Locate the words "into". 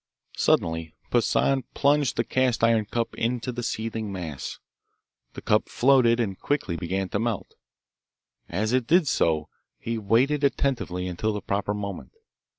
3.13-3.51